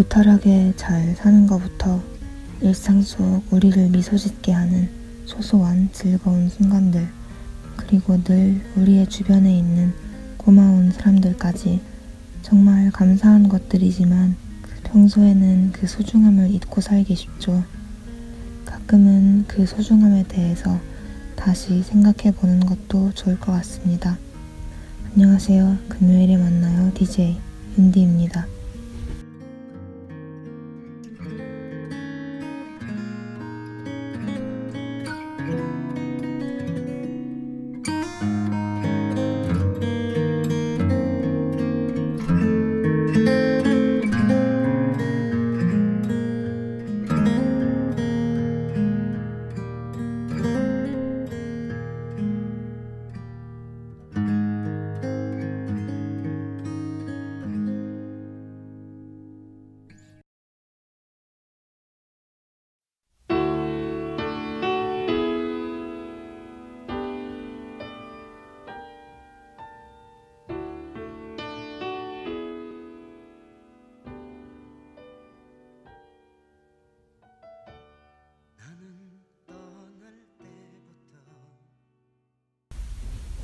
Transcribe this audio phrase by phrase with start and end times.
[0.00, 2.02] 무탈하게 잘 사는 것부터
[2.62, 4.88] 일상 속 우리를 미소 짓게 하는
[5.26, 7.06] 소소한 즐거운 순간들,
[7.76, 9.92] 그리고 늘 우리의 주변에 있는
[10.38, 11.82] 고마운 사람들까지
[12.40, 14.36] 정말 감사한 것들이지만
[14.84, 17.62] 평소에는 그 소중함을 잊고 살기 쉽죠.
[18.64, 20.80] 가끔은 그 소중함에 대해서
[21.36, 24.16] 다시 생각해 보는 것도 좋을 것 같습니다.
[25.12, 25.76] 안녕하세요.
[25.90, 26.90] 금요일에 만나요.
[26.94, 27.36] DJ
[27.76, 28.59] 윤디입니다.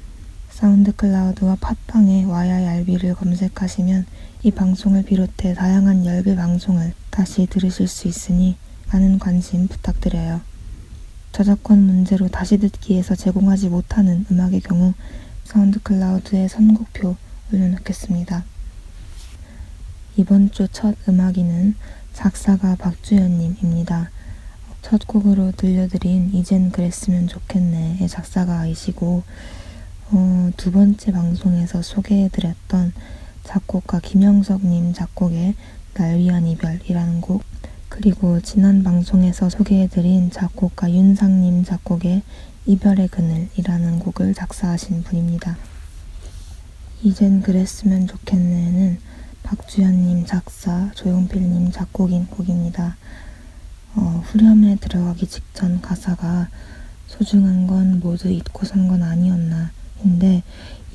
[0.63, 4.05] 사운드 클라우드와 팟빵에 YIRB를 검색하시면
[4.43, 8.55] 이 방송을 비롯해 다양한 열배 방송을 다시 들으실 수 있으니
[8.89, 10.39] 많은 관심 부탁드려요.
[11.33, 14.93] 저작권 문제로 다시 듣기에서 제공하지 못하는 음악의 경우
[15.43, 17.17] 사운드 클라우드에 선곡표
[17.51, 18.45] 올려놓겠습니다.
[20.15, 21.75] 이번 주 첫 음악인은
[22.13, 24.11] 작사가 박주연님입니다.
[24.81, 29.23] 첫 곡으로 들려드린 이젠 그랬으면 좋겠네의 작사가이시고
[30.15, 32.93] 어, 두 번째 방송에서 소개해드렸던
[33.43, 35.55] 작곡가 김영석님 작곡의
[35.95, 37.41] 날 위한 이별이라는 곡
[37.89, 42.21] 그리고 지난 방송에서 소개해드린 작곡가 윤상님 작곡의
[42.67, 45.57] 이별의 그늘이라는 곡을 작사하신 분입니다.
[47.01, 48.99] 이젠 그랬으면 좋겠네는
[49.41, 52.97] 박주현님 작사, 조용필님 작곡인 곡입니다.
[53.95, 56.49] 어, 후렴에 들어가기 직전 가사가
[57.07, 59.71] 소중한 건 모두 잊고 산 건 아니었나
[60.03, 60.43] 인데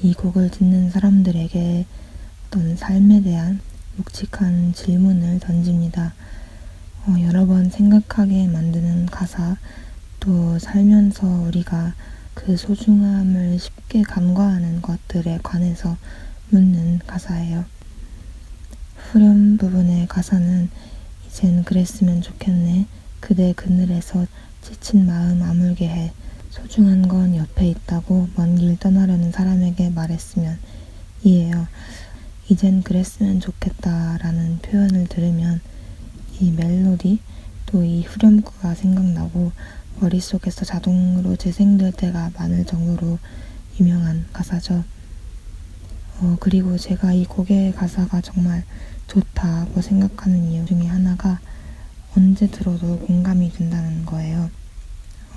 [0.02, 1.86] 이 곡을 듣는 사람들에게
[2.46, 3.60] 어떤 삶에 대한
[3.96, 6.14] 묵직한 질문을 던집니다.
[7.06, 9.56] 어, 여러 번 생각하게 만드는 가사,
[10.20, 11.94] 또 살면서 우리가
[12.34, 15.96] 그 소중함을 쉽게 간과하는 것들에 관해서
[16.50, 17.64] 묻는 가사예요.
[18.96, 20.70] 후렴 부분의 가사는
[21.26, 22.86] 이젠 그랬으면 좋겠네.
[23.20, 24.26] 그대 그늘에서
[24.62, 26.12] 지친 마음 아물게 해.
[26.50, 30.58] 소중한 건 옆에 있다고 먼 길 떠나려는 사람에게 말했으면
[31.24, 31.66] 이에요.
[32.48, 35.60] 이젠 그랬으면 좋겠다라는 표현을 들으면
[36.40, 37.20] 이 멜로디
[37.66, 39.52] 또 이 후렴구가 생각나고
[40.00, 43.18] 머릿속에서 자동으로 재생될 때가 많을 정도로
[43.78, 44.84] 유명한 가사죠.
[46.20, 48.64] 어, 그리고 제가 이 곡의 가사가 정말
[49.06, 51.40] 좋다고 생각하는 이유 중에 하나가
[52.16, 54.50] 언제 들어도 공감이 된다는 거예요.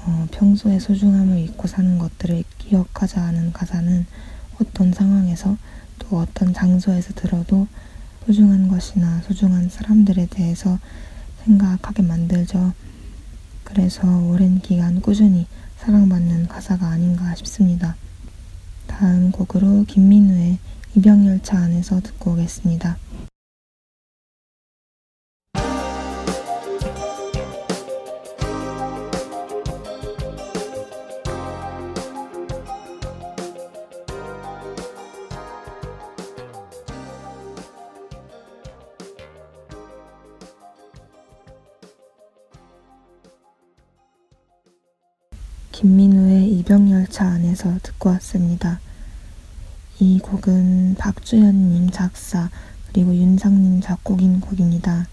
[0.05, 4.05] 어, 평소에 소중함을 잊고 사는 것들을 기억하자 하는 가사는
[4.59, 5.57] 어떤 상황에서
[5.99, 7.67] 또 어떤 장소에서 들어도
[8.25, 10.79] 소중한 것이나 소중한 사람들에 대해서
[11.45, 12.73] 생각하게 만들죠.
[13.63, 17.95] 그래서 오랜 기간 꾸준히 사랑받는 가사가 아닌가 싶습니다.
[18.87, 20.59] 다음 곡으로 김민우의
[20.95, 22.97] 입양열차 안에서 듣고 오겠습니다.
[45.71, 48.79] 김민우의 이병열차 안에서 듣고 왔습니다.
[49.99, 52.49] 이 곡은 박주현님 작사
[52.87, 55.07] 그리고 윤상님 작곡인 곡입니다.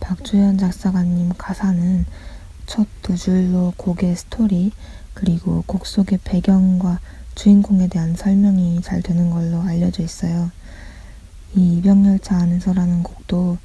[0.00, 2.04] 박주현 작사가님 가사는
[2.66, 4.72] 첫 두 줄로 곡의 스토리
[5.12, 7.00] 그리고 곡 속의 배경과
[7.34, 10.50] 주인공에 대한 설명이 잘 되는 걸로 알려져 있어요.
[11.54, 13.58] 이 이병열차 안에서라는 곡도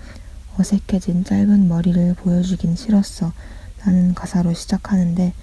[0.58, 3.32] 어색해진 짧은 머리를 보여주긴 싫었어
[3.86, 5.34] 라는 가사로 시작하는데 이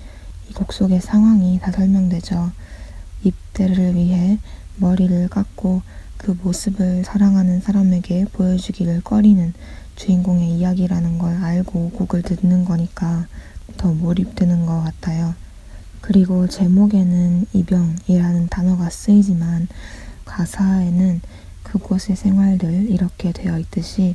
[0.55, 2.53] 곡 속의 상황이 다 설명되죠.
[3.23, 4.39] 입대를 위해
[4.77, 5.83] 머리를 깎고
[6.17, 9.53] 그 모습을 사랑하는 사람에게 보여주기를 꺼리는
[9.97, 13.27] 주인공의 이야기라는 걸 알고 곡을 듣는 거니까
[13.77, 15.35] 더 몰입되는 것 같아요.
[16.01, 19.69] 그리고 제목에는 이병이라는 단어가 쓰이지만
[20.25, 21.21] 가사에는
[21.63, 24.15] 그곳의 생활들 이렇게 되어 있듯이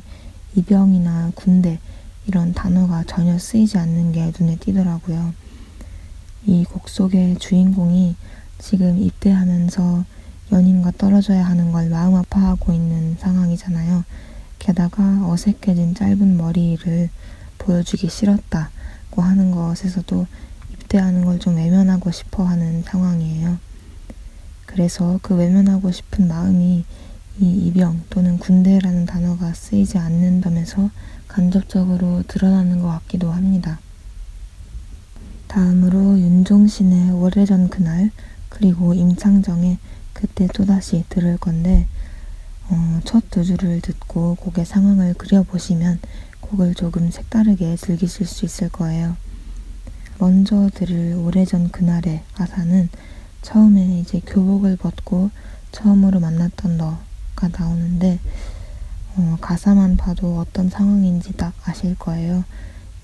[0.54, 1.78] 이병이나 군대
[2.26, 5.32] 이런 단어가 전혀 쓰이지 않는 게 눈에 띄더라고요.
[6.46, 8.16] 이 곡 속의 주인공이
[8.58, 10.04] 지금 입대하면서
[10.52, 14.04] 연인과 떨어져야 하는 걸 마음 아파하고 있는 상황이잖아요.
[14.58, 17.08] 게다가 어색해진 짧은 머리를
[17.58, 20.26] 보여주기 싫었다고 하는 것에서도
[20.72, 23.58] 입대하는 걸 좀 외면하고 싶어 하는 상황이에요.
[24.66, 26.84] 그래서 그 외면하고 싶은 마음이
[27.40, 30.90] 이 이병 또는 군대라는 단어가 쓰이지 않는 점에서
[31.28, 33.78] 간접적으로 드러나는 것 같기도 합니다.
[35.50, 38.12] 다음으로 윤종신의 오래전 그날
[38.48, 39.78] 그리고 임창정의
[40.12, 41.88] 그때 또다시 들을 건데
[42.68, 45.98] 어, 첫두 줄을 듣고 곡의 상황을 그려보시면
[46.40, 49.16] 곡을 조금 색다르게 즐기실 수 있을 거예요.
[50.18, 52.88] 먼저 들을 오래전 그날의 가사는
[53.42, 55.30] 처음에 이제 교복을 벗고
[55.72, 58.20] 처음으로 만났던 너가 나오는데
[59.16, 62.44] 어, 가사만 봐도 어떤 상황인지 딱 아실 거예요.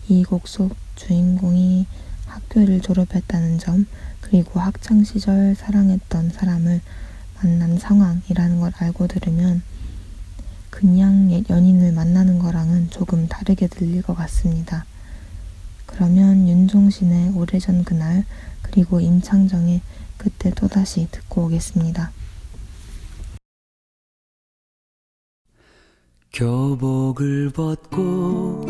[0.08, 1.86] 이 곡 속 주인공이
[2.36, 3.86] 학교를 졸업했다는 점,
[4.20, 6.80] 그리고 학창시절 사랑했던 사람을
[7.42, 9.62] 만난 상황이라는 걸 알고 들으면
[10.70, 14.84] 그냥 옛 연인을 만나는 거랑은 조금 다르게 들릴 것 같습니다.
[15.86, 18.24] 그러면 윤종신의 오래전 그날
[18.62, 19.80] 그리고 임창정의
[20.18, 22.10] 그때 또다시 듣고 오겠습니다.
[26.32, 28.60] 교복을 벗고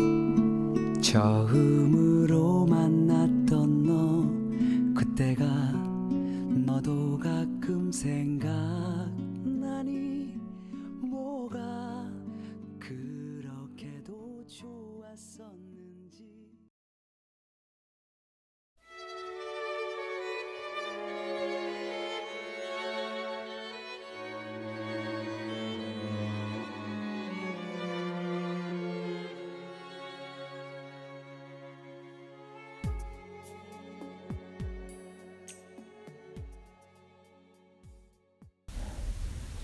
[1.01, 2.16] 처음으
[5.17, 5.45] 그때가
[6.63, 8.36] 너도 가끔 생각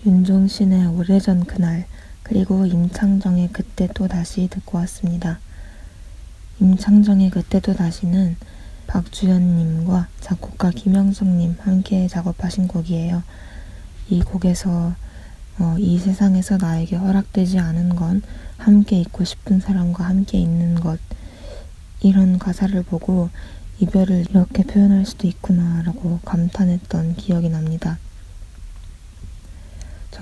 [0.06, 1.86] 윤종신의 오래전 그날
[2.22, 5.38] 그리고 임창정의 그때 또 다시 듣고 왔습니다.
[6.60, 8.36] 임창정의 그때 또 다시는
[8.86, 13.22] 박주현님과 작곡가 김영석님 함께 작업하신 곡이에요.
[14.10, 14.94] 이 곡에서
[15.58, 18.20] 어, 이 세상에서 나에게 허락되지 않은 건
[18.58, 20.98] 함께 있고 싶은 사람과 함께 있는 것
[22.02, 23.30] 이런 가사를 보고
[23.80, 27.98] 이별을 이렇게 표현할 수도 있구나라고 감탄했던 기억이 납니다.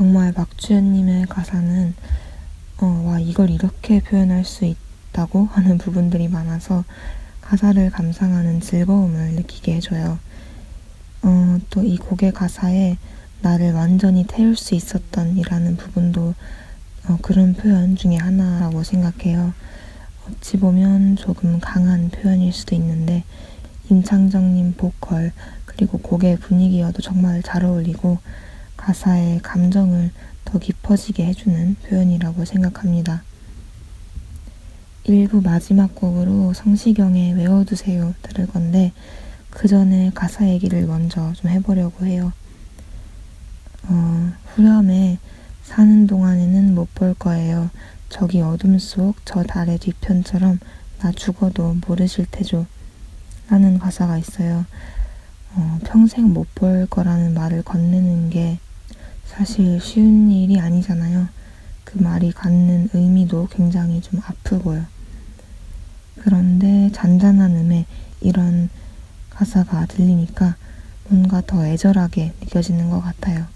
[0.02, 1.94] 정말 박주현님의 가사는
[2.78, 6.82] 어, 와 이걸 이렇게 표현할 수 있다고 하는 부분들이 많아서
[7.40, 10.18] 가사를 감상하는 즐거움을 느끼게 해줘요.
[11.22, 12.96] 어, 또 이 곡의 가사에
[13.42, 16.34] 나를 완전히 태울 수 있었던 이라는 부분도
[17.06, 19.54] 어, 그런 표현 중에 하나라고 생각해요.
[20.28, 23.22] 어찌 보면 조금 강한 표현일 수도 있는데
[23.88, 25.30] 임창정님 보컬
[25.64, 28.18] 그리고 곡의 분위기와도 정말 잘 어울리고
[28.86, 30.10] 가사의 감정을
[30.44, 33.22] 더 깊어지게 해주는 표현이라고 생각합니다.
[35.06, 38.92] 1부 마지막 곡으로 성시경의 외워두세요 들을 건데
[39.50, 42.32] 그 전에 가사 얘기를 먼저 좀 해보려고 해요.
[43.84, 45.18] 어, 후렴에
[45.62, 47.70] 사는 동안에는 못 볼 거예요.
[48.08, 50.58] 저기 어둠 속 저 달의 뒤편처럼
[50.98, 52.66] 나 죽어도 모르실 테죠.
[53.48, 54.66] 라는 가사가 있어요.
[55.54, 58.58] 어, 평생 못 볼 거라는 말을 건네는 게
[59.36, 61.26] 사실 쉬운 일이 아니잖아요.
[61.84, 64.84] 그 말이 갖는 의미도 굉장히 좀 아프고요.
[66.20, 67.86] 그런데 잔잔한 음에
[68.20, 68.68] 이런
[69.30, 70.56] 가사가 들리니까
[71.08, 73.46] 뭔가 더 애절하게 느껴지는 것 같아요.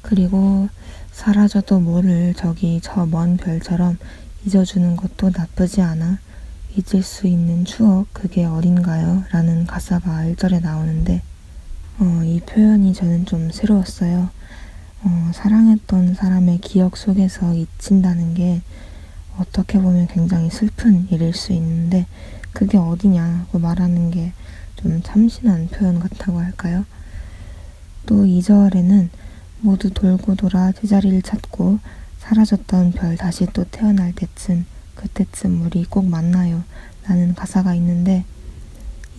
[0.00, 0.68] 그리고
[1.12, 3.98] 사라져도 모를 저기 저 먼 별처럼
[4.46, 6.18] 잊어주는 것도 나쁘지 않아.
[6.74, 9.24] 잊을 수 있는 추억, 그게 어딘가요?
[9.30, 11.20] 라는 가사가 1절에 나오는데,
[11.98, 14.30] 어, 이 표현이 저는 좀 새로웠어요.
[15.04, 18.62] 어, 사랑했던 사람의 기억 속에서 잊힌다는 게
[19.38, 22.06] 어떻게 보면 굉장히 슬픈 일일 수 있는데,
[22.52, 24.32] 그게 어디냐고 말하는 게
[24.82, 26.84] 좀 참신한 표현 같다고 할까요?
[28.04, 29.10] 또 2절에는
[29.60, 31.78] 모두 돌고 돌아 제자리를 찾고
[32.18, 36.64] 사라졌던 별 다시 또 태어날 때쯤 그때쯤 우리 꼭 만나요
[37.04, 38.24] 라는 가사가 있는데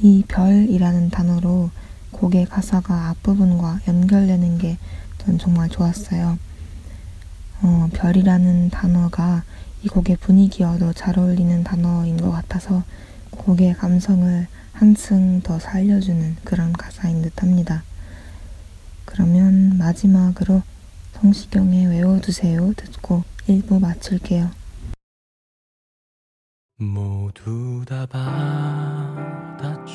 [0.02, 1.70] 이 별이라는 단어로
[2.14, 4.78] 곡의 가사가 앞부분과 연결되는 게
[5.26, 6.38] 전 정말 좋았어요.
[7.62, 9.44] 어, 별이라는 단어가
[9.84, 12.84] 이 곡의 분위기와도 잘 어울리는 단어인 것 같아서
[13.32, 17.84] 곡의 감성을 한층 더 살려주는 그런 가사인 듯 합니다.
[19.06, 20.62] 그러면 마지막으로
[21.14, 24.52] 성시경의 외워두세요 듣고 1부 마칠게요.
[26.80, 29.94] 모두 다 받았죠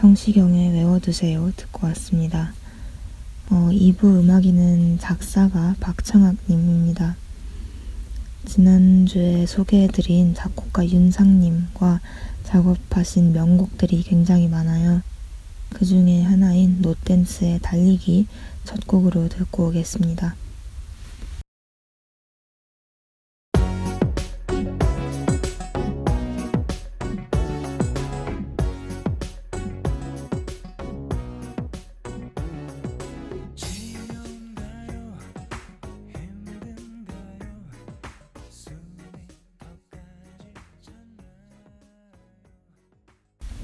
[0.00, 2.54] 성시경의 외워두세요 듣고 왔습니다.
[3.50, 7.16] 어, 2부 음악이는 작사가 박창학님입니다.
[8.46, 12.00] 지난주에 소개해드린 작곡가 윤상님과
[12.44, 15.02] 작업하신 명곡들이 굉장히 많아요.
[15.68, 18.26] 그 중에 하나인 노댄스의 달리기
[18.64, 20.34] 첫 곡으로 듣고 오겠습니다.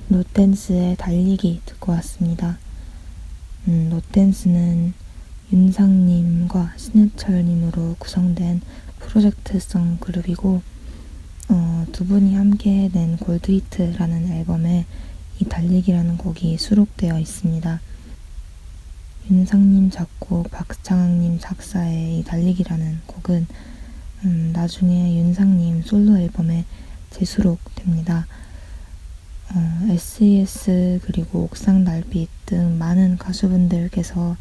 [0.08, 2.58] 노댄스의 달리기 듣고 왔습니다.
[3.66, 4.94] 음, 노댄스는
[5.52, 8.60] 윤상님과 신해철님으로 구성된
[9.00, 10.62] 프로젝트성 그룹이고
[11.48, 14.86] 어, 두 분이 함께 낸 골드히트라는 앨범에
[15.40, 17.80] 이 달리기라는 곡이 수록되어 있습니다.
[19.28, 23.46] 윤상님 작곡, 박창학님 작사의 이 달리기라는 곡은
[24.24, 26.64] 음, 나중에 윤상님 솔로 앨범에
[27.10, 28.26] 재수록됩니다.
[29.54, 34.36] 어, SES 그리고 옥상 달빛 등 많은 가수분들께서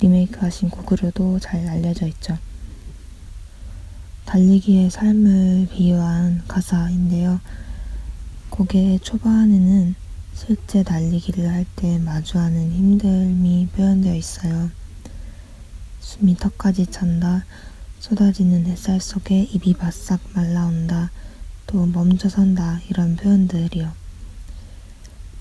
[0.00, 2.38] 리메이크하신 곡으로도 잘 알려져 있죠.
[4.26, 7.40] 달리기의 삶을 비유한 가사인데요.
[8.50, 9.94] 곡의 초반에는
[10.34, 14.70] 실제 달리기를 할 때 마주하는 힘듦이 표현되어 있어요.
[16.00, 17.44] 숨이 턱까지 찬다,
[17.98, 21.10] 쏟아지는 햇살 속에 입이 바싹 말라온다,
[21.66, 23.99] 또 멈춰선다 이런 표현들이요.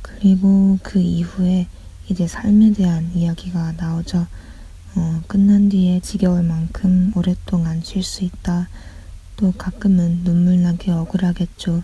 [0.02, 1.68] 그리고 그 이후에
[2.10, 4.28] 이제 삶에 대한 이야기가 나오죠.
[4.96, 8.68] 어, 끝난 뒤에 지겨울 만큼 오랫동안 쉴 수 있다.
[9.36, 11.84] 또 가끔은 눈물 나게 억울하겠죠.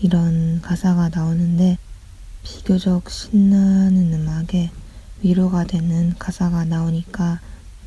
[0.00, 1.78] 이런 가사가 나오는데
[2.42, 4.70] 비교적 신나는 음악에
[5.22, 7.40] 위로가 되는 가사가 나오니까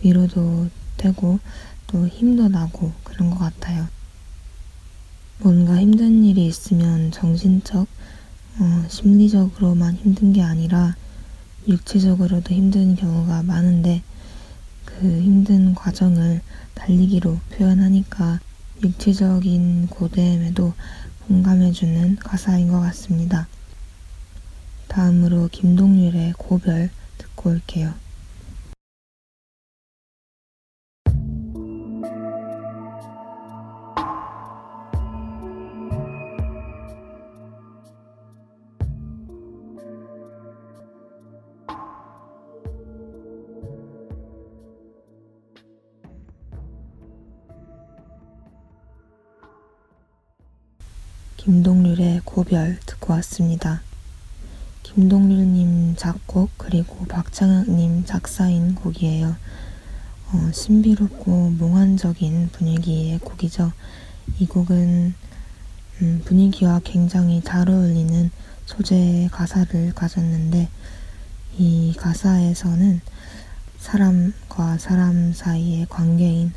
[0.03, 1.39] 위로도 되고
[1.87, 3.87] 또 힘도 나고 그런 것 같아요.
[5.39, 7.87] 뭔가 힘든 일이 있으면 정신적,
[8.59, 10.95] 어, 심리적으로만 힘든 게 아니라
[11.65, 14.01] 육체적으로도 힘든 경우가 많은데
[14.83, 16.41] 그 힘든 과정을
[16.73, 18.41] 달리기로 표현하니까
[18.83, 20.73] 육체적인 고됨에도
[21.27, 23.47] 공감해주는 가사인 것 같습니다.
[24.89, 27.93] 다음으로 김동률의 고별 듣고 올게요.
[52.29, 53.81] 고별 듣고 왔습니다.
[54.83, 59.35] 김동률님 작곡 그리고 박창학님 작사인 곡이에요.
[60.31, 63.71] 어, 신비롭고 몽환적인 분위기의 곡이죠.
[64.37, 65.15] 이 곡은
[66.01, 68.29] 음, 분위기와 굉장히 잘 어울리는
[68.67, 70.69] 소재의 가사를 가졌는데
[71.57, 73.01] 이 가사에서는
[73.79, 76.53] 사람과 사람 사이의 관계인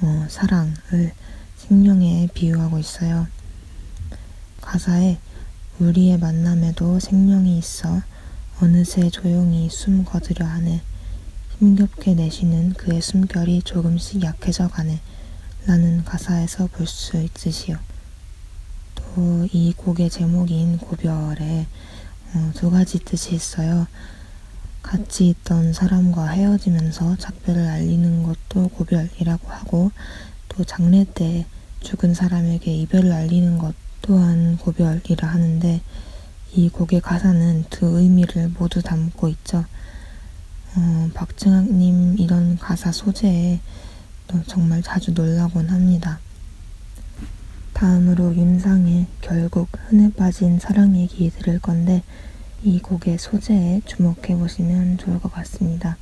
[0.00, 1.12] 어, 사랑을
[1.58, 3.26] 생명에 비유하고 있어요.
[4.70, 5.18] 가사에
[5.80, 8.02] 우리의 만남에도 생명이 있어
[8.60, 10.80] 어느새 조용히 숨 거두려 하네.
[11.58, 15.00] 힘겹게 내쉬는 그의 숨결이 조금씩 약해져 가네.
[15.66, 17.78] 라는 가사에서 볼 수 있으시오.
[18.94, 21.66] 또이 곡의 제목인 고별에
[22.34, 23.88] 어, 두 가지 뜻이 있어요.
[24.82, 29.90] 같이 있던 사람과 헤어지면서 작별을 알리는 것도 고별이라고 하고
[30.48, 31.44] 또 장례 때
[31.80, 35.80] 죽은 사람에게 이별을 알리는 것 또한 고별이라 하는데
[36.52, 39.64] 이 곡의 가사는 두 의미를 모두 담고 있죠.
[40.76, 43.60] 어, 박정학님 이런 가사 소재에
[44.26, 46.20] 또 정말 자주 놀라곤 합니다.
[47.72, 52.02] 다음으로 윤상의 결국 흔해 빠진 사랑 얘기 들을 건데
[52.62, 55.96] 이 곡의 소재에 주목해 보시면 좋을 것 같습니다.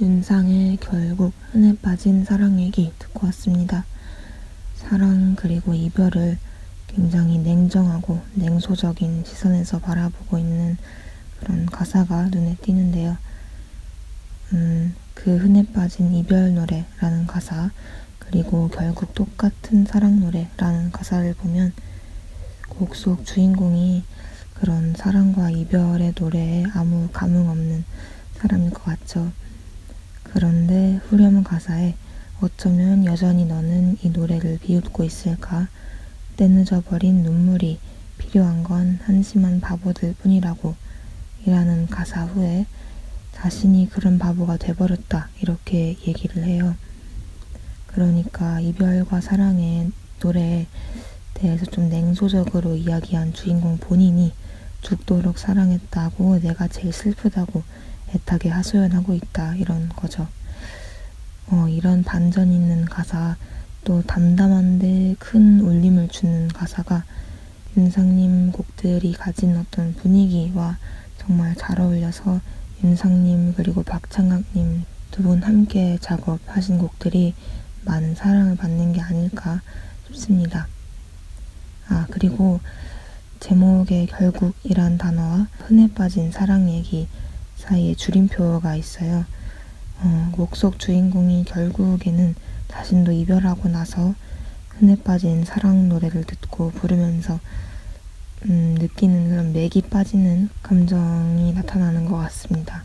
[0.00, 3.84] 윤상의 결국 흔해 빠진 사랑 얘기 듣고 왔습니다.
[4.74, 6.36] 사랑 그리고 이별을
[6.88, 10.76] 굉장히 냉정하고 냉소적인 시선에서 바라보고 있는
[11.38, 13.16] 그런 가사가 눈에 띄는데요.
[14.52, 17.70] 음, 그 흔해 빠진 이별 노래라는 가사,
[18.18, 21.72] 그리고 결국 똑같은 사랑 노래라는 가사를 보면
[22.68, 24.02] 곡 속 주인공이
[24.54, 27.84] 그런 사랑과 이별의 노래에 아무 감흥 없는
[28.38, 29.30] 사람일 것 같죠.
[30.34, 31.94] 그런데 후렴 가사에
[32.40, 35.68] 어쩌면 여전히 너는 이 노래를 비웃고 있을까?
[36.36, 37.78] 때늦어버린 눈물이
[38.18, 40.74] 필요한 건 한심한 바보들 뿐이라고
[41.46, 42.66] 이라는 가사 후에
[43.32, 46.74] 자신이 그런 바보가 돼버렸다 이렇게 얘기를 해요.
[47.86, 50.66] 그러니까 이별과 사랑의 노래에
[51.34, 54.32] 대해서 좀 냉소적으로 이야기한 주인공 본인이
[54.80, 57.62] 죽도록 사랑했다고 내가 제일 슬프다고
[58.14, 60.26] 애타게 하소연하고 있다 이런 거죠.
[61.48, 63.36] 어, 이런 반전 있는 가사
[63.84, 67.04] 또 담담한데 큰 울림을 주는 가사가
[67.76, 70.78] 윤상님 곡들이 가진 어떤 분위기와
[71.18, 72.40] 정말 잘 어울려서
[72.82, 77.34] 윤상님 그리고 박창학님 두 분 함께 작업하신 곡들이
[77.84, 79.60] 많은 사랑을 받는 게 아닐까
[80.08, 80.66] 싶습니다.
[81.88, 82.60] 아 그리고
[83.40, 87.06] 제목의 결국이란 단어와 흔해 빠진 사랑 얘기
[87.64, 89.24] 사이에 줄임표가 있어요.
[90.00, 92.34] 어, 곡속 주인공이 결국에는
[92.68, 94.14] 자신도 이별하고 나서
[94.70, 97.38] 흔해 빠진 사랑 노래를 듣고 부르면서
[98.46, 102.84] 음, 느끼는 그런 맥이 빠지는 감정이 나타나는 것 같습니다.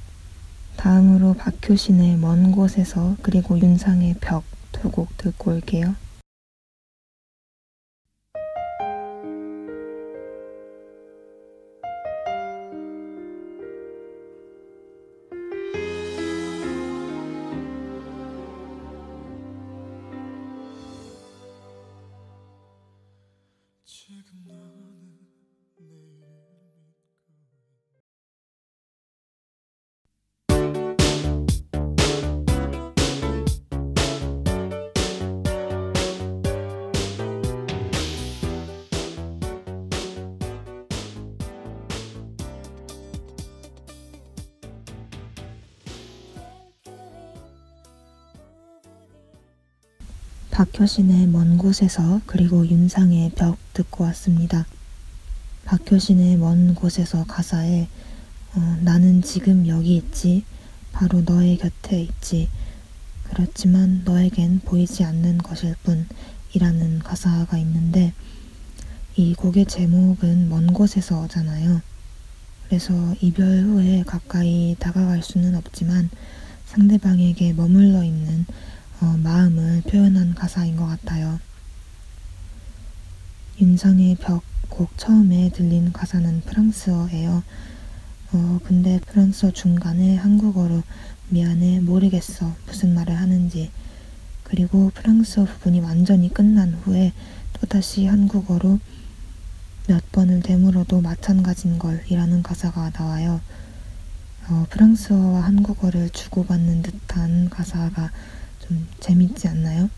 [0.78, 5.96] 다음으로 박효신의 먼 곳에서 그리고 윤상의 벽 두 곡 듣고 올게요.
[50.60, 54.66] 박효신의 먼 곳에서 그리고 윤상의 벽 듣고 왔습니다.
[55.64, 57.88] 박효신의 먼 곳에서 가사에
[58.56, 60.44] 어, 나는 지금 여기 있지
[60.92, 62.50] 바로 너의 곁에 있지
[63.24, 68.12] 그렇지만 너에겐 보이지 않는 것일 뿐이라는 가사가 있는데
[69.16, 71.82] 이 곡의 제목은 먼 곳에서잖아요.
[72.68, 76.10] 그래서 이별 후에 가까이 다가갈 수는 없지만
[76.66, 78.46] 상대방에게 머물러 있는
[79.02, 81.40] 어, 마음을 표현한 가사인 것 같아요.
[83.60, 87.44] 윤상의 벽 곡 처음에 들린 가사는 프랑스어예요.
[88.32, 90.84] 어, 근데 프랑스어 중간에 한국어로
[91.30, 93.72] 미안해, 모르겠어, 무슨 말을 하는지.
[94.44, 97.12] 그리고 프랑스어 부분이 완전히 끝난 후에
[97.54, 98.80] 또다시 한국어로
[99.88, 103.42] 몇 번을 되물어도 마찬가지인 걸이라는 가사가 나와요.
[104.48, 108.12] 어, 프랑스어와 한국어를 주고받는 듯한 가사가
[108.70, 109.90] 좀 재밌지 않나요?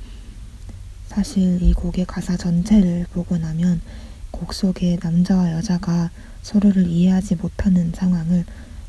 [1.07, 3.81] 사실 이 곡의 가사 전체를 보고 나면
[4.31, 6.09] 곡 속에 남자와 여자가
[6.41, 8.45] 서로를 이해하지 못하는 상황을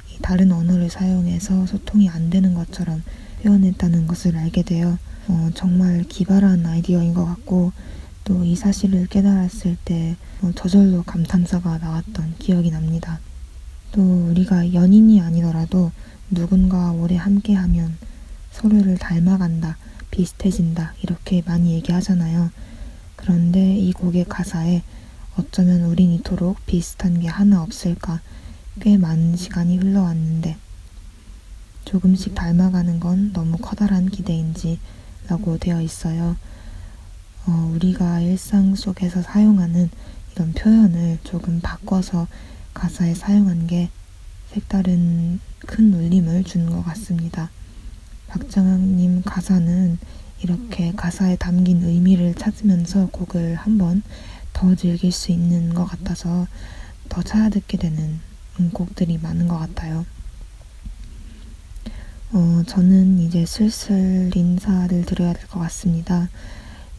[0.09, 3.03] 이 다른 언어를 사용해서 소통이 안 되는 것처럼
[3.43, 7.73] 표현했다는 것을 알게 되어 어, 정말 기발한 아이디어인 것 같고
[8.25, 13.19] 또 이 사실을 깨달았을 때 어, 저절로 감탄사가 나왔던 기억이 납니다.
[13.91, 15.91] 또 우리가 연인이 아니더라도
[16.31, 17.97] 누군가 오래 함께하면
[18.53, 19.77] 서로를 닮아간다,
[20.11, 22.51] 비슷해진다 이렇게 많이 얘기하잖아요.
[23.17, 24.83] 그런데 이 곡의 가사에
[25.37, 28.21] 어쩌면 우린 이토록 비슷한 게 하나 없을까
[28.81, 30.57] 꽤 많은 시간이 흘러왔는데
[31.85, 34.79] 조금씩 닮아가는 건 너무 커다란 기대인지
[35.29, 36.37] 라고 되어 있어요.
[37.47, 39.91] 어, 우리가 일상 속에서 사용하는
[40.35, 42.27] 이런 표현을 조금 바꿔서
[42.75, 43.91] 가사에 사용한 게
[44.53, 47.51] 색다른 큰 울림을 준 것 같습니다.
[48.33, 49.99] 박정학님 가사는
[50.43, 54.03] 이렇게 가사에 담긴 의미를 찾으면서 곡을 한번
[54.55, 56.47] 더 즐길 수 있는 것 같아서
[57.11, 58.21] 더 찾아 듣게 되는
[58.73, 60.07] 곡들이 많은 것 같아요.
[62.33, 66.31] 어, 저는 이제 슬슬 인사를 드려야 될 것 같습니다.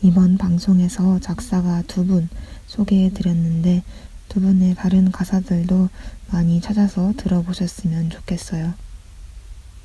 [0.04, 2.30] 이번 방송에서 작사가 두 분
[2.68, 3.82] 소개해 드렸는데
[4.30, 5.90] 두 분의 다른 가사들도
[6.32, 8.76] 많이 찾아서 들어보셨으면 좋겠어요.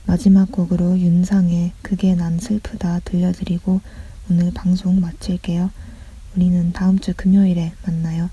[0.08, 3.82] 마지막 곡으로 윤상의 그게 난 슬프다 들려드리고
[4.30, 5.70] 오늘 방송 마칠게요.
[6.34, 8.30] 우리는 다음 주 금요일에 만나요.